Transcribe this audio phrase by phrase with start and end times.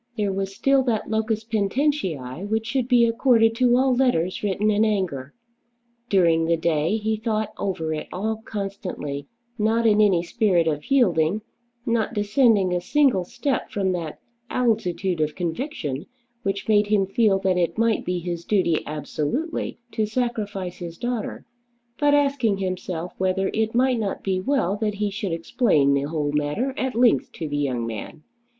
[0.17, 4.83] There was still that "locus poenitentiæ" which should be accorded to all letters written in
[4.83, 5.31] anger.
[6.09, 9.27] During the day he thought over it all constantly,
[9.59, 11.43] not in any spirit of yielding,
[11.85, 14.17] not descending a single step from that
[14.49, 16.07] altitude of conviction
[16.41, 21.45] which made him feel that it might be his duty absolutely to sacrifice his daughter,
[21.99, 26.31] but asking himself whether it might not be well that he should explain the whole
[26.31, 28.23] matter at length to the young man.